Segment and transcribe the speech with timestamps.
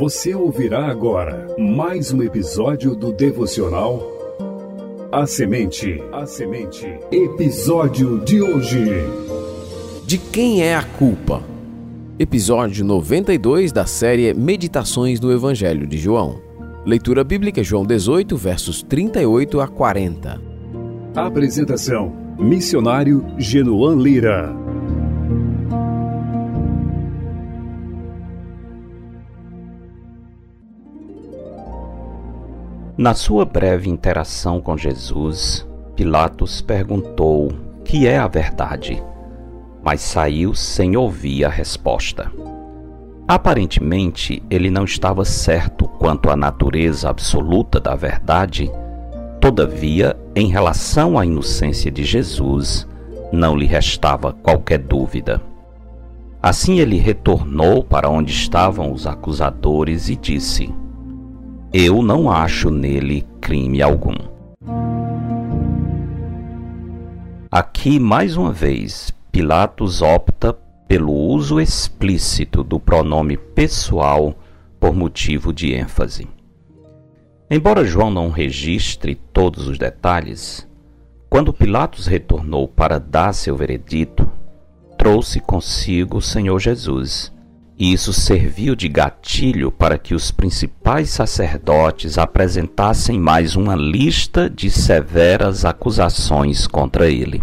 [0.00, 4.00] Você ouvirá agora mais um episódio do devocional
[5.12, 6.02] A Semente.
[6.10, 6.86] A Semente.
[7.12, 8.82] Episódio de hoje.
[10.06, 11.42] De quem é a culpa?
[12.18, 16.40] Episódio 92 da série Meditações no Evangelho de João.
[16.86, 20.40] Leitura bíblica João 18, versos 38 a 40.
[21.14, 24.69] Apresentação: Missionário Genoan Lira.
[33.00, 37.50] Na sua breve interação com Jesus, Pilatos perguntou:
[37.82, 39.02] Que é a verdade?
[39.82, 42.30] Mas saiu sem ouvir a resposta.
[43.26, 48.70] Aparentemente, ele não estava certo quanto à natureza absoluta da verdade,
[49.40, 52.86] todavia, em relação à inocência de Jesus,
[53.32, 55.40] não lhe restava qualquer dúvida.
[56.42, 60.70] Assim ele retornou para onde estavam os acusadores e disse:
[61.72, 64.14] eu não acho nele crime algum.
[67.50, 70.52] Aqui, mais uma vez, Pilatos opta
[70.88, 74.34] pelo uso explícito do pronome pessoal
[74.80, 76.28] por motivo de ênfase.
[77.48, 80.68] Embora João não registre todos os detalhes,
[81.28, 84.28] quando Pilatos retornou para dar seu veredito,
[84.98, 87.32] trouxe consigo o Senhor Jesus
[87.80, 94.70] e isso serviu de gatilho para que os principais sacerdotes apresentassem mais uma lista de
[94.70, 97.42] severas acusações contra ele.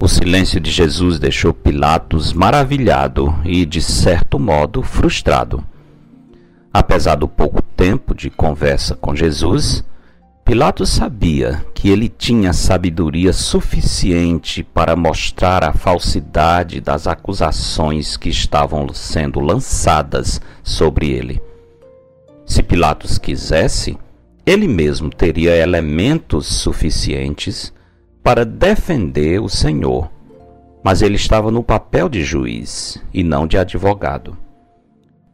[0.00, 5.62] O silêncio de Jesus deixou Pilatos maravilhado e, de certo modo, frustrado.
[6.72, 9.84] Apesar do pouco tempo de conversa com Jesus,
[10.48, 18.88] Pilatos sabia que ele tinha sabedoria suficiente para mostrar a falsidade das acusações que estavam
[18.94, 21.38] sendo lançadas sobre ele.
[22.46, 23.98] Se Pilatos quisesse,
[24.46, 27.70] ele mesmo teria elementos suficientes
[28.22, 30.10] para defender o Senhor,
[30.82, 34.34] mas ele estava no papel de juiz e não de advogado.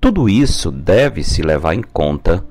[0.00, 2.44] Tudo isso deve se levar em conta,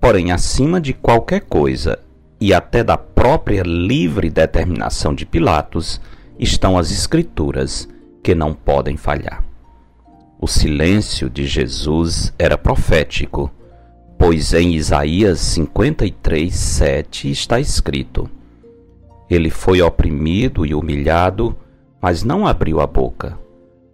[0.00, 2.07] porém, acima de qualquer coisa,
[2.40, 6.00] e até da própria livre determinação de Pilatos
[6.38, 7.88] estão as Escrituras
[8.22, 9.44] que não podem falhar.
[10.40, 13.50] O silêncio de Jesus era profético,
[14.16, 18.30] pois em Isaías 53, 7 está escrito:
[19.28, 21.56] Ele foi oprimido e humilhado,
[22.00, 23.36] mas não abriu a boca.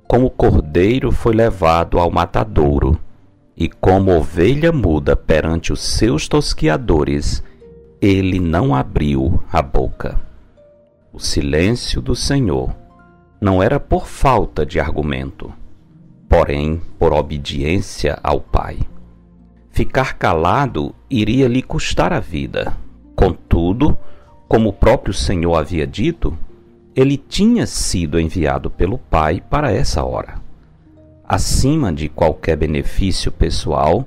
[0.06, 3.00] Como cordeiro foi levado ao matadouro,
[3.56, 7.42] e como ovelha muda perante os seus tosquiadores,
[8.06, 10.20] ele não abriu a boca.
[11.10, 12.70] O silêncio do Senhor
[13.40, 15.50] não era por falta de argumento,
[16.28, 18.78] porém por obediência ao Pai.
[19.70, 22.76] Ficar calado iria lhe custar a vida.
[23.16, 23.96] Contudo,
[24.46, 26.36] como o próprio Senhor havia dito,
[26.94, 30.34] ele tinha sido enviado pelo Pai para essa hora.
[31.26, 34.06] Acima de qualquer benefício pessoal,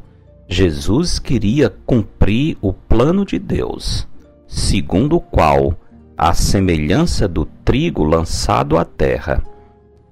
[0.50, 4.08] Jesus queria cumprir o plano de Deus,
[4.48, 5.78] segundo o qual,
[6.18, 9.44] à semelhança do trigo lançado à terra,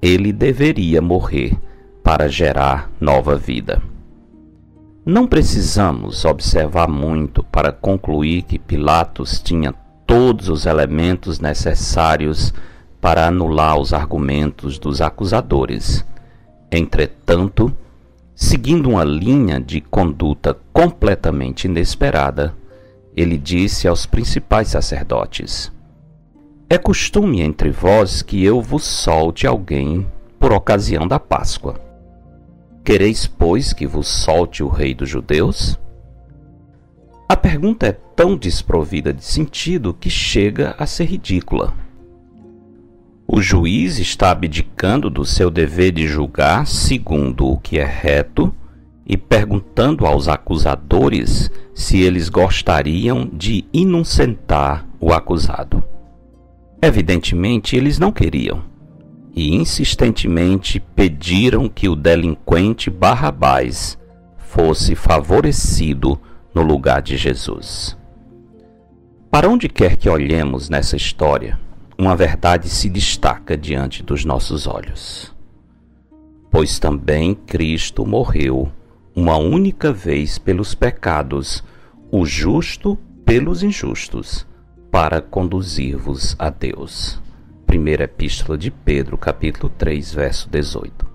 [0.02, 1.58] ele deveria morrer
[2.04, 3.82] para gerar nova vida.
[5.06, 9.74] Não precisamos observar muito para concluir que Pilatos tinha
[10.06, 12.54] todos os elementos necessários
[13.00, 16.06] para anular os argumentos dos acusadores.
[16.72, 17.72] Entretanto,
[18.36, 22.54] Seguindo uma linha de conduta completamente inesperada,
[23.16, 25.72] ele disse aos principais sacerdotes:
[26.70, 30.06] É costume entre vós que eu vos solte alguém
[30.38, 31.80] por ocasião da Páscoa.
[32.84, 35.80] Quereis, pois, que vos solte o rei dos judeus?
[37.30, 41.74] A pergunta é tão desprovida de sentido que chega a ser ridícula.
[43.36, 48.56] O juiz está abdicando do seu dever de julgar segundo o que é reto
[49.06, 55.84] e perguntando aos acusadores se eles gostariam de inocentar o acusado.
[56.82, 58.64] Evidentemente, eles não queriam
[59.36, 63.98] e insistentemente pediram que o delinquente Barrabás
[64.38, 66.18] fosse favorecido
[66.54, 67.98] no lugar de Jesus.
[69.30, 71.65] Para onde quer que olhemos nessa história,
[71.98, 75.34] uma verdade se destaca diante dos nossos olhos.
[76.52, 78.72] Pois também Cristo morreu
[79.16, 81.64] uma única vez pelos pecados,
[82.12, 84.46] o justo pelos injustos,
[84.92, 87.22] para conduzir-vos a Deus.
[87.66, 91.06] Primeira Epístola de Pedro, capítulo 3, verso 18.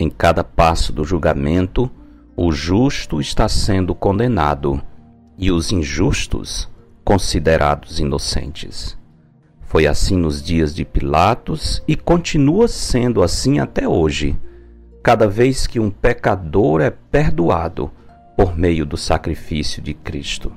[0.00, 1.90] Em cada passo do julgamento,
[2.36, 4.80] o justo está sendo condenado
[5.36, 6.68] e os injustos
[7.04, 8.97] considerados inocentes.
[9.68, 14.34] Foi assim nos dias de Pilatos e continua sendo assim até hoje,
[15.02, 17.90] cada vez que um pecador é perdoado
[18.34, 20.50] por meio do sacrifício de Cristo.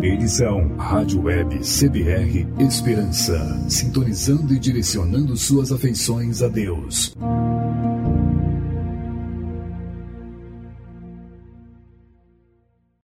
[0.02, 3.40] Edição Rádio Web CBR Esperança,
[3.70, 7.16] sintonizando e direcionando suas afeições a Deus.